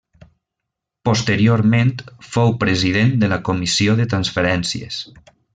[1.09, 1.91] Posteriorment
[2.31, 5.03] fou president de la Comissió de Transferències.